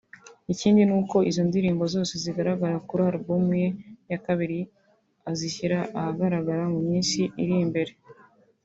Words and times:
Ikindi 0.53 0.81
nuko 0.89 1.17
izo 1.29 1.41
ndirimbo 1.49 1.83
zose 1.93 2.11
zizagaragara 2.19 2.75
kuri 2.87 3.01
album 3.11 3.45
ye 3.61 3.69
ya 4.11 4.19
kabiri 4.25 4.59
azashyira 5.29 5.77
ahagaragara 5.99 6.63
mu 6.73 6.79
minsi 6.89 7.21
iri 7.43 7.55
imbere 7.65 7.93